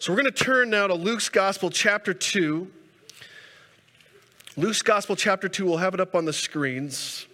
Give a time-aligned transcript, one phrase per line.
[0.00, 2.66] So we're going to turn now to Luke's Gospel, chapter 2.
[4.56, 7.26] Luke's Gospel, chapter 2, we'll have it up on the screens.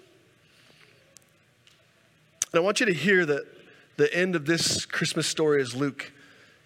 [2.52, 3.44] And I want you to hear that
[3.96, 6.10] the end of this Christmas story as Luke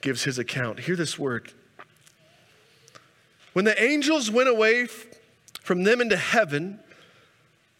[0.01, 0.81] gives his account.
[0.81, 1.53] Hear this word.
[3.53, 4.87] When the angels went away
[5.61, 6.81] from them into heaven,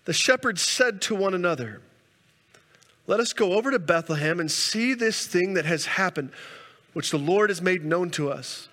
[0.05, 1.81] the shepherds said to one another,
[3.07, 6.33] Let us go over to Bethlehem and see this thing that has happened
[6.93, 8.69] which the Lord has made known to us.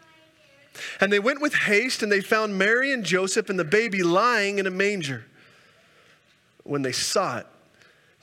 [0.99, 4.59] And they went with haste, and they found Mary and Joseph and the baby lying
[4.59, 5.25] in a manger.
[6.63, 7.47] When they saw it,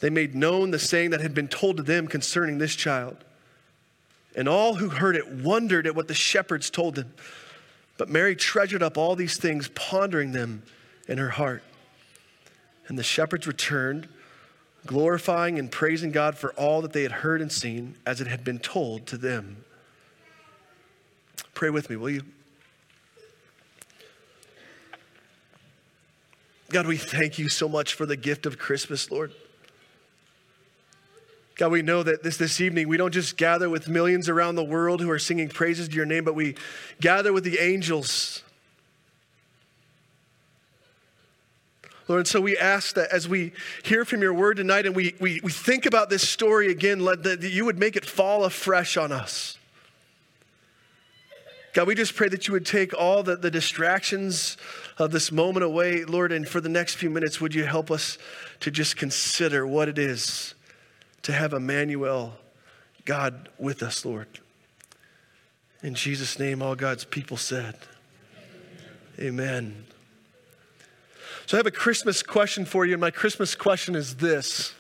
[0.01, 3.17] they made known the saying that had been told to them concerning this child.
[4.37, 7.15] And all who heard it wondered at what the shepherds told them.
[7.97, 10.65] But Mary treasured up all these things, pondering them
[11.09, 11.63] in her heart.
[12.89, 14.09] And the shepherds returned,
[14.85, 18.45] glorifying and praising God for all that they had heard and seen, as it had
[18.45, 19.65] been told to them.
[21.55, 22.23] Pray with me, will you?
[26.71, 29.33] God, we thank you so much for the gift of Christmas, Lord.
[31.57, 34.65] God, we know that this, this evening we don't just gather with millions around the
[34.65, 36.57] world who are singing praises to your name, but we
[37.01, 38.43] gather with the angels.
[42.09, 43.53] Lord, and so we ask that as we
[43.85, 47.23] hear from your word tonight and we, we, we think about this story again, let,
[47.23, 49.57] that you would make it fall afresh on us.
[51.75, 54.57] God, we just pray that you would take all the, the distractions
[54.97, 58.17] of this moment away, Lord, and for the next few minutes, would you help us
[58.61, 60.55] to just consider what it is
[61.23, 62.37] to have Emmanuel,
[63.05, 64.29] God, with us, Lord.
[65.83, 67.75] In Jesus' name, all God's people said,
[69.19, 69.85] Amen.
[71.47, 74.75] So I have a Christmas question for you, and my Christmas question is this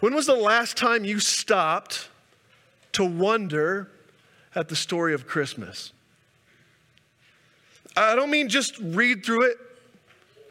[0.00, 2.08] When was the last time you stopped
[2.92, 3.90] to wonder?
[4.54, 5.92] At the story of Christmas.
[7.96, 9.58] I don't mean just read through it.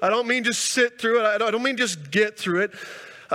[0.01, 1.41] I don't mean just sit through it.
[1.41, 2.71] I don't mean just get through it.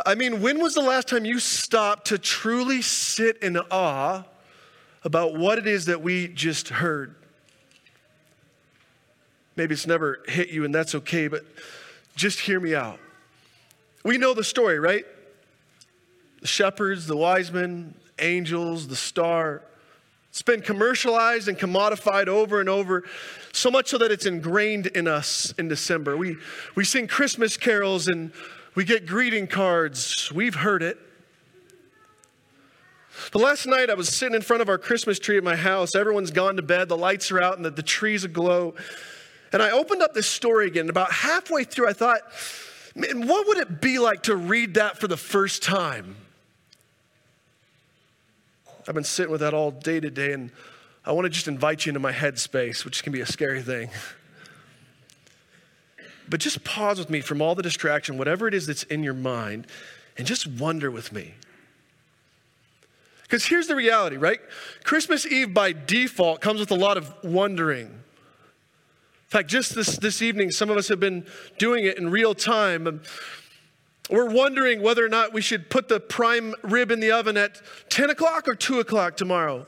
[0.06, 4.24] I mean, when was the last time you stopped to truly sit in awe
[5.02, 7.14] about what it is that we just heard?
[9.56, 11.44] Maybe it's never hit you, and that's okay, but
[12.14, 13.00] just hear me out.
[14.04, 15.04] We know the story, right?
[16.40, 19.62] The shepherds, the wise men, angels, the star.
[20.30, 23.04] It's been commercialized and commodified over and over,
[23.52, 26.16] so much so that it's ingrained in us in December.
[26.16, 26.36] We,
[26.74, 28.32] we sing Christmas carols and
[28.74, 30.30] we get greeting cards.
[30.32, 30.98] We've heard it.
[33.32, 35.94] But last night I was sitting in front of our Christmas tree at my house.
[35.94, 38.74] Everyone's gone to bed, the lights are out, and the, the tree's aglow.
[39.52, 40.82] And I opened up this story again.
[40.82, 42.20] And About halfway through, I thought,
[42.94, 46.16] man, what would it be like to read that for the first time?
[48.88, 50.50] I've been sitting with that all day today, and
[51.04, 53.90] I want to just invite you into my headspace, which can be a scary thing.
[56.26, 59.12] But just pause with me from all the distraction, whatever it is that's in your
[59.12, 59.66] mind,
[60.16, 61.34] and just wonder with me.
[63.24, 64.40] Because here's the reality, right?
[64.84, 67.88] Christmas Eve by default comes with a lot of wondering.
[67.88, 67.92] In
[69.26, 71.26] fact, just this, this evening, some of us have been
[71.58, 73.02] doing it in real time.
[74.10, 77.60] We're wondering whether or not we should put the prime rib in the oven at
[77.90, 79.66] 10 o'clock or 2 o'clock tomorrow.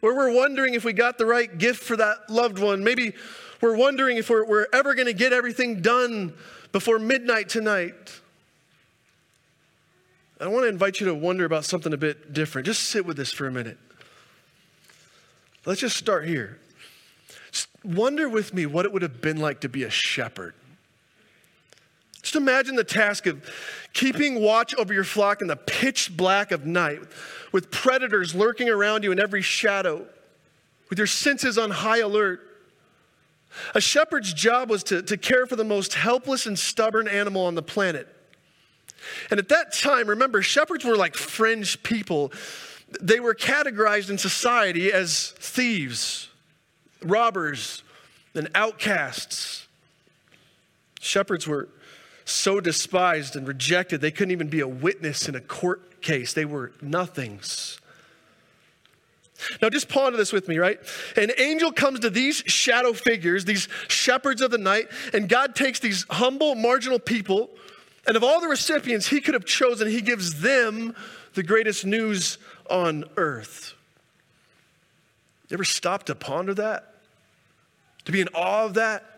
[0.00, 2.82] Or we're wondering if we got the right gift for that loved one.
[2.82, 3.14] Maybe
[3.60, 6.34] we're wondering if we're, we're ever going to get everything done
[6.72, 8.20] before midnight tonight.
[10.40, 12.66] I want to invite you to wonder about something a bit different.
[12.66, 13.78] Just sit with this for a minute.
[15.64, 16.58] Let's just start here.
[17.50, 20.54] Just wonder with me what it would have been like to be a shepherd.
[22.26, 23.48] Just imagine the task of
[23.92, 26.98] keeping watch over your flock in the pitch black of night,
[27.52, 30.04] with predators lurking around you in every shadow,
[30.90, 32.40] with your senses on high alert.
[33.76, 37.54] A shepherd's job was to, to care for the most helpless and stubborn animal on
[37.54, 38.08] the planet.
[39.30, 42.32] And at that time, remember, shepherds were like fringe people.
[43.00, 46.28] They were categorized in society as thieves,
[47.04, 47.84] robbers,
[48.34, 49.68] and outcasts.
[50.98, 51.68] Shepherds were
[52.26, 56.34] so despised and rejected, they couldn't even be a witness in a court case.
[56.34, 57.80] They were nothings.
[59.62, 60.80] Now, just ponder this with me, right?
[61.16, 65.78] An angel comes to these shadow figures, these shepherds of the night, and God takes
[65.78, 67.50] these humble, marginal people,
[68.06, 70.94] and of all the recipients he could have chosen, he gives them
[71.34, 72.38] the greatest news
[72.68, 73.74] on earth.
[75.48, 76.94] You ever stop to ponder that?
[78.06, 79.15] To be in awe of that?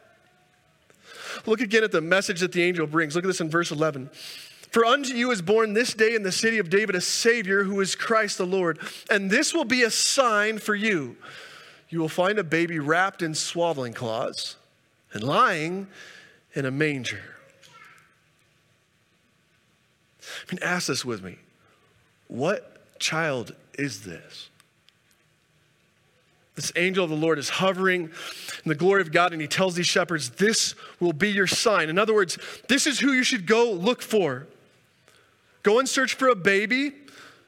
[1.46, 3.14] Look again at the message that the angel brings.
[3.14, 4.10] Look at this in verse 11.
[4.70, 7.80] For unto you is born this day in the city of David a Savior who
[7.80, 8.78] is Christ the Lord.
[9.10, 11.16] And this will be a sign for you.
[11.88, 14.56] you will find a baby wrapped in swaddling cloths
[15.12, 15.86] and lying
[16.54, 17.22] in a manger.
[20.22, 21.38] I mean, ask this with me.
[22.26, 24.50] What child is this?
[26.58, 29.76] This angel of the Lord is hovering in the glory of God, and he tells
[29.76, 31.88] these shepherds, This will be your sign.
[31.88, 34.48] In other words, this is who you should go look for.
[35.62, 36.94] Go and search for a baby.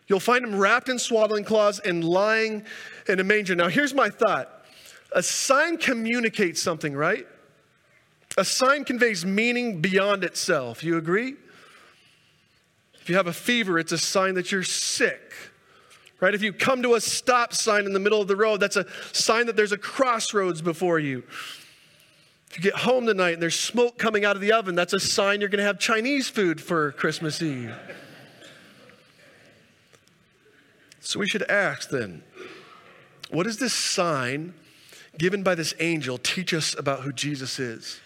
[0.06, 2.64] You'll find him wrapped in swaddling cloths and lying
[3.08, 3.56] in a manger.
[3.56, 4.64] Now, here's my thought
[5.10, 7.26] a sign communicates something, right?
[8.38, 10.84] A sign conveys meaning beyond itself.
[10.84, 11.34] You agree?
[12.94, 15.49] If you have a fever, it's a sign that you're sick.
[16.20, 16.34] Right?
[16.34, 18.86] If you come to a stop sign in the middle of the road, that's a
[19.12, 21.22] sign that there's a crossroads before you.
[22.50, 25.00] If you get home tonight and there's smoke coming out of the oven, that's a
[25.00, 27.74] sign you're going to have Chinese food for Christmas Eve.
[31.00, 32.22] So we should ask then,
[33.30, 34.52] what does this sign
[35.16, 38.00] given by this angel teach us about who Jesus is?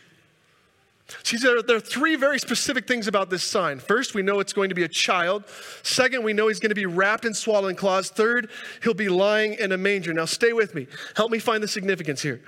[1.22, 3.78] See, there, there are three very specific things about this sign.
[3.78, 5.44] First, we know it's going to be a child.
[5.82, 8.08] Second, we know he's going to be wrapped in swaddling cloths.
[8.08, 8.50] Third,
[8.82, 10.14] he'll be lying in a manger.
[10.14, 10.86] Now, stay with me.
[11.14, 12.40] Help me find the significance here.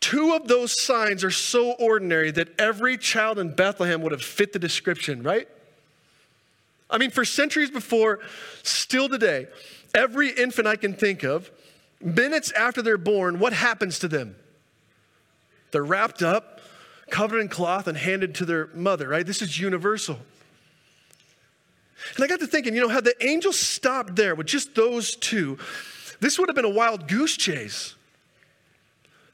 [0.00, 4.52] Two of those signs are so ordinary that every child in Bethlehem would have fit
[4.52, 5.48] the description, right?
[6.88, 8.20] I mean, for centuries before,
[8.62, 9.48] still today,
[9.94, 11.50] every infant I can think of,
[12.00, 14.36] minutes after they're born, what happens to them?
[15.72, 16.55] They're wrapped up,
[17.10, 19.26] covered in cloth and handed to their mother, right?
[19.26, 20.18] This is universal.
[22.14, 25.16] And I got to thinking, you know, had the angel stopped there with just those
[25.16, 25.58] two,
[26.20, 27.94] this would have been a wild goose chase.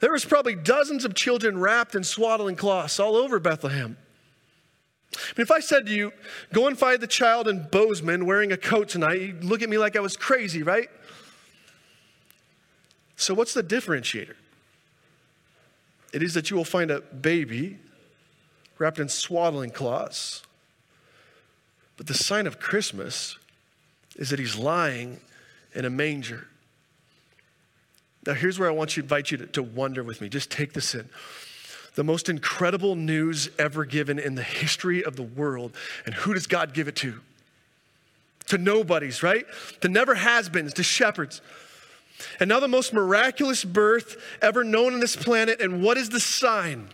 [0.01, 3.97] There was probably dozens of children wrapped in swaddling cloths all over Bethlehem.
[5.15, 6.13] I mean, if I said to you,
[6.53, 9.79] go and find the child in Bozeman wearing a coat tonight, you'd look at me
[9.79, 10.89] like I was crazy, right?
[13.17, 14.35] So, what's the differentiator?
[16.13, 17.79] It is that you will find a baby
[18.79, 20.43] wrapped in swaddling cloths.
[21.97, 23.37] But the sign of Christmas
[24.17, 25.21] is that he's lying
[25.75, 26.47] in a manger.
[28.27, 30.29] Now, here's where I want you to invite you to, to wonder with me.
[30.29, 31.09] Just take this in.
[31.95, 35.75] The most incredible news ever given in the history of the world.
[36.07, 37.21] And who does God give it to?
[38.49, 39.45] To nobodies, right?
[39.81, 41.41] To never has beens, to shepherds.
[42.41, 45.61] And now, the most miraculous birth ever known on this planet.
[45.61, 46.89] And what is the sign?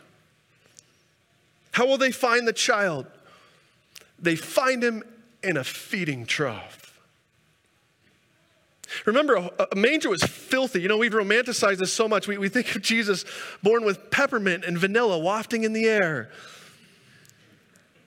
[1.72, 3.06] How will they find the child?
[4.18, 5.02] They find him
[5.42, 6.88] in a feeding trough.
[9.04, 10.80] Remember, a, manger was filthy.
[10.80, 12.26] You know, we've romanticized this so much.
[12.26, 13.24] We, we think of Jesus
[13.62, 16.30] born with peppermint and vanilla wafting in the air.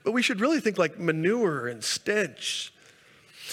[0.04, 2.74] But we should really think like manure and stench.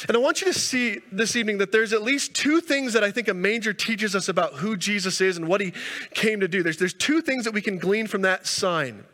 [0.06, 3.02] And I want you to see this evening that there's at least two things that
[3.02, 5.72] I think a manger teaches us about who Jesus is and what he
[6.14, 6.62] came to do.
[6.62, 9.04] There's, there's two things that we can glean from that sign.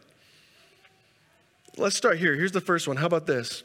[1.76, 2.34] Let's start here.
[2.34, 2.96] Here's the first one.
[2.96, 3.62] How about this?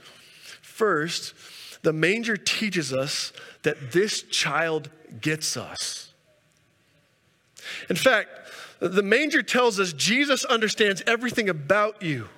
[0.62, 1.34] First,
[1.82, 3.34] the manger teaches us
[3.64, 4.90] that this child
[5.22, 6.14] gets us.
[7.90, 8.30] In fact,
[8.80, 12.30] the manger tells us Jesus understands everything about you.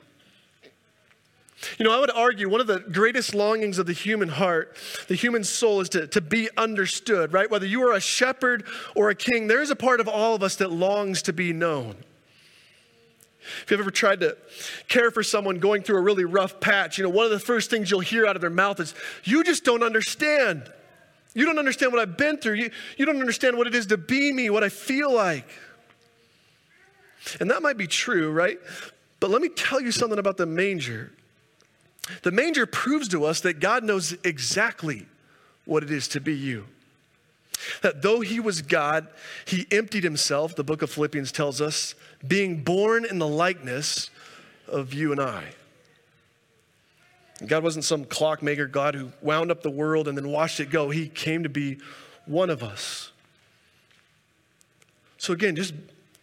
[1.77, 4.75] You know, I would argue one of the greatest longings of the human heart,
[5.07, 7.49] the human soul, is to, to be understood, right?
[7.49, 8.65] Whether you are a shepherd
[8.95, 11.53] or a king, there is a part of all of us that longs to be
[11.53, 11.95] known.
[13.63, 14.37] If you've ever tried to
[14.87, 17.69] care for someone going through a really rough patch, you know, one of the first
[17.69, 20.71] things you'll hear out of their mouth is, You just don't understand.
[21.33, 22.55] You don't understand what I've been through.
[22.55, 25.47] You, you don't understand what it is to be me, what I feel like.
[27.39, 28.59] And that might be true, right?
[29.19, 31.11] But let me tell you something about the manger.
[32.23, 35.05] The manger proves to us that God knows exactly
[35.65, 36.65] what it is to be you.
[37.81, 39.07] That though he was God,
[39.45, 41.93] he emptied himself, the book of Philippians tells us,
[42.27, 44.09] being born in the likeness
[44.67, 45.43] of you and I.
[47.45, 50.89] God wasn't some clockmaker God who wound up the world and then watched it go.
[50.89, 51.79] He came to be
[52.25, 53.11] one of us.
[55.17, 55.73] So, again, just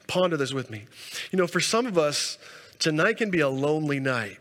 [0.06, 0.84] ponder this with me.
[1.30, 2.38] You know, for some of us,
[2.78, 4.38] tonight can be a lonely night.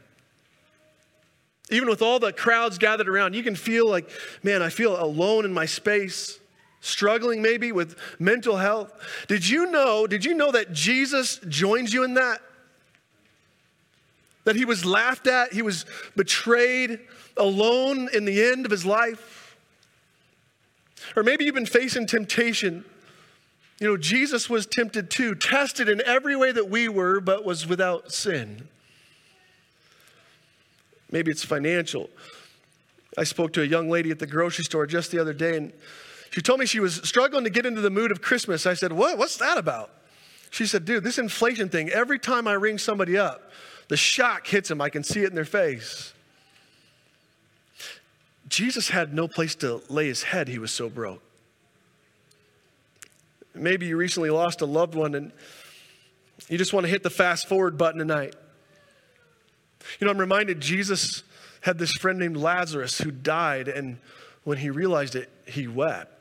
[1.69, 4.09] Even with all the crowds gathered around, you can feel like,
[4.41, 6.39] man, I feel alone in my space,
[6.79, 8.93] struggling maybe with mental health.
[9.27, 12.41] Did you know, did you know that Jesus joins you in that?
[14.45, 16.99] That he was laughed at, he was betrayed,
[17.35, 19.57] alone in the end of his life?
[21.15, 22.85] Or maybe you've been facing temptation.
[23.79, 27.67] You know, Jesus was tempted too, tested in every way that we were, but was
[27.67, 28.69] without sin.
[31.11, 32.09] Maybe it's financial.
[33.17, 35.73] I spoke to a young lady at the grocery store just the other day, and
[36.29, 38.65] She told me she was struggling to get into the mood of Christmas.
[38.65, 39.17] I said, What?
[39.17, 39.91] What's that about?
[40.49, 43.51] She said, Dude, this inflation thing, every time I ring somebody up,
[43.87, 44.81] the shock hits them.
[44.81, 46.13] I can see it in their face.
[48.49, 51.21] Jesus had no place to lay his head, he was so broke.
[53.53, 55.31] Maybe you recently lost a loved one and
[56.47, 58.35] you just want to hit the fast forward button tonight.
[59.99, 61.23] You know, I'm reminded Jesus
[61.61, 63.97] had this friend named Lazarus who died, and
[64.43, 66.17] when he realized it, he wept.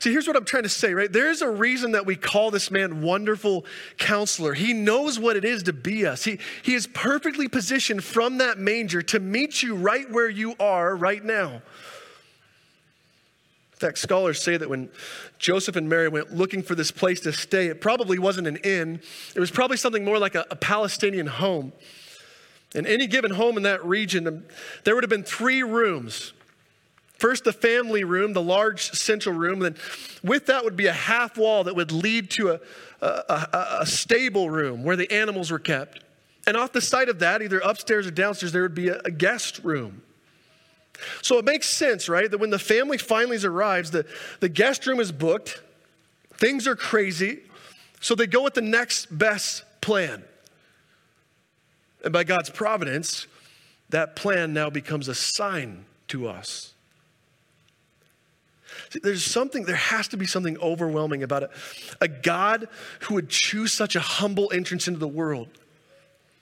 [0.00, 1.12] See, here's what I'm trying to say, right?
[1.12, 3.64] There's a reason that we call this man wonderful
[3.98, 4.54] counselor.
[4.54, 6.24] He knows what it is to be us.
[6.24, 10.96] He, he is perfectly positioned from that manger to meet you right where you are
[10.96, 11.62] right now.
[13.76, 14.88] In fact, scholars say that when
[15.38, 19.02] Joseph and Mary went looking for this place to stay, it probably wasn't an inn.
[19.34, 21.74] It was probably something more like a, a Palestinian home.
[22.74, 24.44] In any given home in that region, um,
[24.84, 26.32] there would have been three rooms.
[27.18, 29.58] First, the family room, the large central room.
[29.58, 29.76] Then,
[30.22, 32.60] with that would be a half wall that would lead to a,
[33.02, 36.00] a, a, stable room where the animals were kept.
[36.46, 39.60] And off the side of that, either upstairs or downstairs, there would be a guest
[39.62, 40.02] room.
[41.22, 44.06] So it makes sense, right, that when the family finally arrives, the,
[44.40, 45.60] the guest room is booked,
[46.34, 47.40] things are crazy,
[48.00, 50.22] so they go with the next best plan.
[52.04, 53.26] And by God's providence,
[53.90, 56.72] that plan now becomes a sign to us.
[58.90, 61.50] See, there's something, there has to be something overwhelming about it.
[62.00, 62.68] A God
[63.00, 65.48] who would choose such a humble entrance into the world.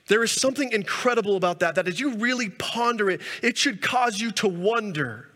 [0.07, 4.19] There is something incredible about that, that as you really ponder it, it should cause
[4.19, 5.29] you to wonder.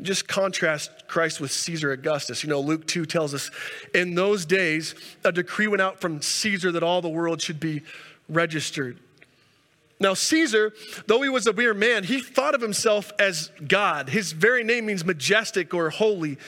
[0.00, 2.42] Just contrast Christ with Caesar Augustus.
[2.42, 3.50] You know, Luke 2 tells us
[3.94, 7.82] in those days, a decree went out from Caesar that all the world should be
[8.28, 8.98] registered.
[10.00, 10.72] Now, Caesar,
[11.06, 14.08] though he was a mere man, he thought of himself as God.
[14.08, 16.38] His very name means majestic or holy.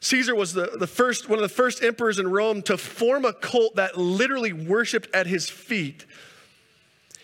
[0.00, 3.32] Caesar was the, the first, one of the first emperors in Rome to form a
[3.32, 6.06] cult that literally worshiped at his feet.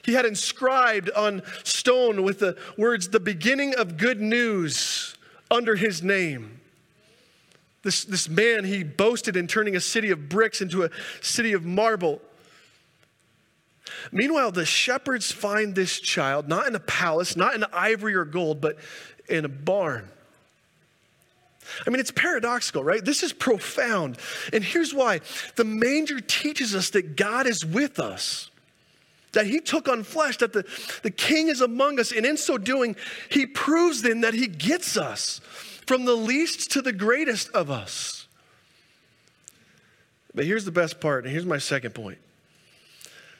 [0.04, 5.16] He had inscribed on stone with the words, the beginning of good news
[5.50, 6.60] under his name.
[7.82, 10.90] This, this man, he boasted in turning a city of bricks into a
[11.22, 12.20] city of marble.
[14.12, 18.60] Meanwhile, the shepherds find this child not in a palace, not in ivory or gold,
[18.60, 18.76] but
[19.28, 20.08] in a barn.
[21.86, 23.04] I mean, it's paradoxical, right?
[23.04, 24.18] This is profound.
[24.52, 25.20] And here's why
[25.56, 28.50] the manger teaches us that God is with us,
[29.32, 30.64] that He took on flesh, that the,
[31.02, 32.12] the King is among us.
[32.12, 32.96] And in so doing,
[33.28, 35.40] He proves then that He gets us
[35.86, 38.26] from the least to the greatest of us.
[40.34, 42.18] But here's the best part, and here's my second point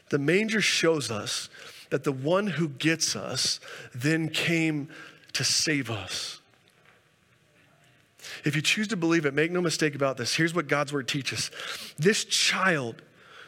[0.09, 1.49] the manger shows us
[1.91, 3.61] that the one who gets us
[3.95, 4.89] then came
[5.33, 6.41] to save us.
[8.47, 10.37] If you choose to believe it, make no mistake about this.
[10.37, 11.51] Here's what God's word teaches
[11.99, 13.03] this child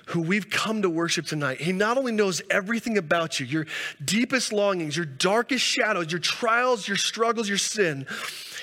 [0.06, 3.66] who we've come to worship tonight, he not only knows everything about you, your
[4.02, 8.06] deepest longings, your darkest shadows, your trials, your struggles, your sin,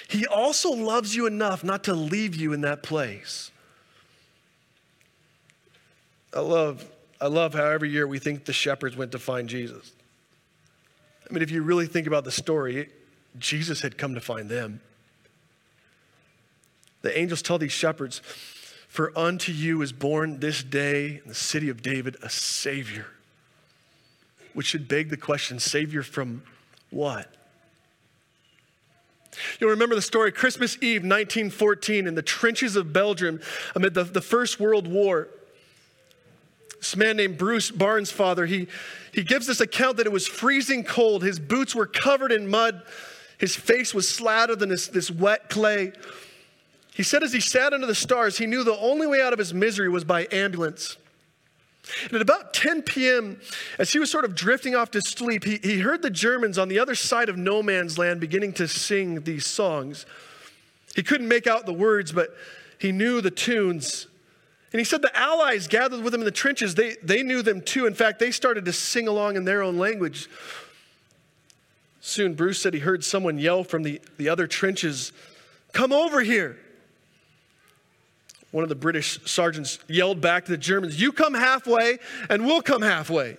[0.07, 3.51] he also loves you enough not to leave you in that place.
[6.33, 6.85] I love
[7.21, 9.93] I love how every year we think the shepherds went to find Jesus.
[11.29, 12.89] I mean, if you really think about the story,
[13.39, 14.81] Jesus had come to find them.
[17.05, 18.19] The angels tell these shepherds,
[18.87, 23.05] For unto you is born this day in the city of David a Savior.
[24.55, 26.41] Which should beg the question Savior from
[26.89, 27.31] what?
[29.59, 33.39] You'll remember the story Christmas Eve, 1914, in the trenches of Belgium
[33.75, 35.27] amid the, the First World War.
[36.79, 38.65] This man named Bruce Bairnsfather, he,
[39.13, 41.23] he gives this account that it was freezing cold.
[41.23, 42.81] His boots were covered in mud.
[43.37, 45.93] His face was slathered in this, this wet clay.
[46.95, 49.39] He said as he sat under the stars, he knew the only way out of
[49.39, 50.95] his misery was by ambulance.
[52.05, 53.41] And at about 10 p.m.,
[53.77, 56.69] as he was sort of drifting off to sleep, he, he heard the Germans on
[56.69, 60.05] the other side of no man's land beginning to sing these songs.
[60.95, 62.33] He couldn't make out the words, but
[62.79, 64.07] he knew the tunes.
[64.71, 67.59] And he said the Allies gathered with him in the trenches, they, they knew them
[67.59, 67.87] too.
[67.87, 70.29] In fact, they started to sing along in their own language.
[71.99, 75.11] Soon, Bruce said he heard someone yell from the, the other trenches,
[75.73, 76.57] Come over here.
[78.55, 82.61] One of the British sergeants yelled back to the Germans, You come halfway, and we'll
[82.61, 83.35] come halfway.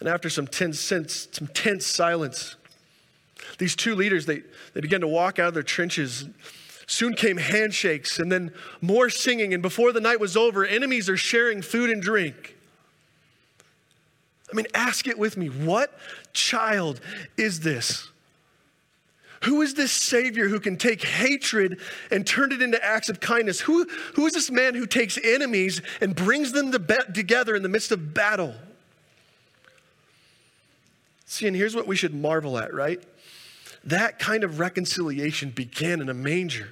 [0.00, 2.56] And after some tense, some tense silence,
[3.58, 4.40] these two leaders, they,
[4.72, 6.30] they began to walk out of their trenches.
[6.86, 9.52] Soon came handshakes and then more singing.
[9.52, 12.56] And before the night was over, enemies are sharing food and drink.
[14.50, 15.48] I mean, ask it with me.
[15.48, 15.92] What
[16.32, 17.02] child
[17.36, 18.08] is this
[19.44, 21.80] Who is this Savior who can take hatred
[22.10, 23.60] and turn it into acts of kindness?
[23.60, 27.62] Who, who is this man who takes enemies and brings them to be- together in
[27.62, 28.54] the midst of battle?
[31.24, 33.02] See, and here's what we should marvel at, right?
[33.84, 36.68] That kind of reconciliation began in a manger.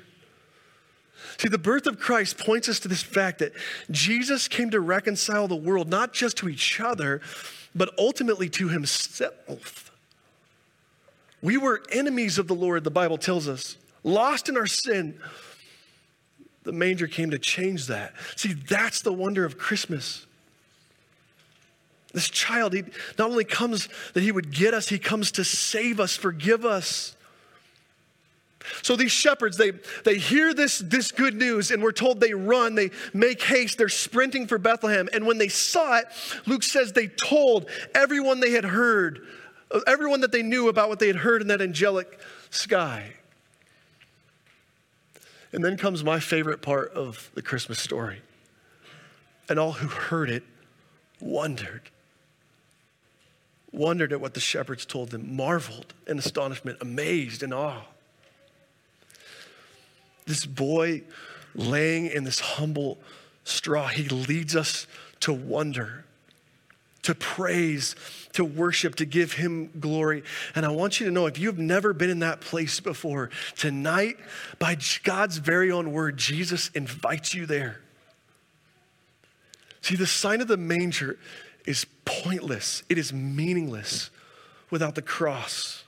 [1.38, 3.52] See, the birth of Christ points us to this fact that
[3.90, 7.22] Jesus came to reconcile the world, not just to each other,
[7.74, 9.87] but ultimately to himself.
[11.42, 15.18] We were enemies of the Lord, the Bible tells us, lost in our sin.
[16.64, 18.14] The manger came to change that.
[18.36, 20.26] See, that's the wonder of Christmas.
[22.12, 22.82] This child, he
[23.18, 27.14] not only comes that he would get us, he comes to save us, forgive us.
[28.82, 29.72] So these shepherds, they,
[30.04, 33.88] they hear this, this good news, and we're told they run, they make haste, they're
[33.88, 35.08] sprinting for Bethlehem.
[35.12, 36.06] And when they saw it,
[36.46, 39.26] Luke says they told everyone they had heard,
[39.86, 42.18] everyone that they knew about what they had heard in that angelic
[42.50, 43.12] sky.
[45.52, 48.20] And then comes my favorite part of the Christmas story.
[49.48, 50.42] And all who heard it
[51.20, 51.90] wondered.
[53.72, 57.82] Wondered at what the shepherds told them, marveled in astonishment, amazed in awe
[60.28, 61.02] this boy
[61.54, 62.98] laying in this humble
[63.42, 64.86] straw, he leads us
[65.20, 66.04] to wonder,
[67.08, 67.96] to praise,
[68.34, 70.22] to worship, to give him glory.
[70.54, 74.18] And I want you to know if you've never been in that place before, tonight,
[74.58, 77.80] by God's very own word, Jesus invites you there.
[79.80, 81.18] See, the sign of the manger
[81.64, 84.10] is pointless, it is meaningless
[84.68, 85.84] without the cross.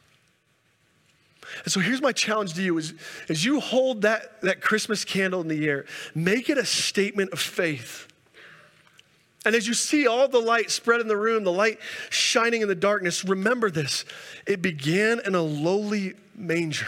[1.64, 2.94] And so here's my challenge to you is
[3.28, 5.84] as you hold that, that Christmas candle in the air,
[6.14, 8.09] make it a statement of faith.
[9.44, 11.78] And as you see all the light spread in the room, the light
[12.10, 14.04] shining in the darkness, remember this.
[14.46, 16.86] It began in a lowly manger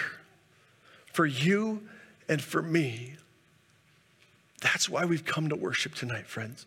[1.07, 1.89] for you
[2.29, 3.17] and for me.
[4.61, 6.67] That's why we've come to worship tonight, friends.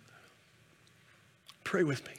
[1.63, 2.13] Pray with me.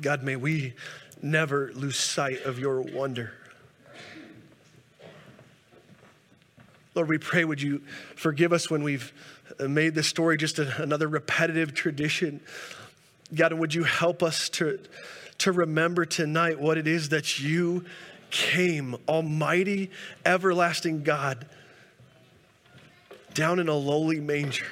[0.00, 0.74] God, may we
[1.22, 3.32] never lose sight of your wonder.
[6.94, 7.82] Lord, we pray, would you
[8.16, 9.12] forgive us when we've
[9.60, 12.40] made this story just a, another repetitive tradition?
[13.34, 14.80] God, and would you help us to,
[15.38, 17.84] to remember tonight what it is that you
[18.30, 19.90] came, Almighty,
[20.24, 21.46] everlasting God,
[23.34, 24.66] down in a lowly manger.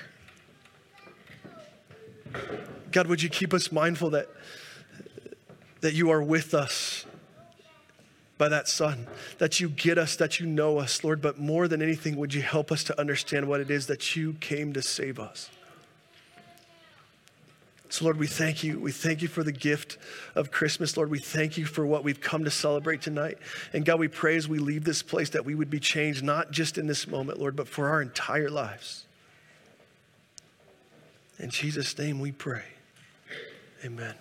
[2.91, 4.29] God, would you keep us mindful that
[5.81, 7.07] that you are with us
[8.37, 9.07] by that Son,
[9.38, 11.21] that you get us, that you know us, Lord.
[11.21, 14.35] But more than anything, would you help us to understand what it is that you
[14.35, 15.51] came to save us?
[17.91, 18.79] So, Lord, we thank you.
[18.79, 19.97] We thank you for the gift
[20.35, 20.97] of Christmas.
[20.97, 23.38] Lord, we thank you for what we've come to celebrate tonight.
[23.73, 26.51] And God, we pray as we leave this place that we would be changed, not
[26.51, 29.07] just in this moment, Lord, but for our entire lives.
[31.38, 32.64] In Jesus' name we pray.
[33.85, 34.14] Amen.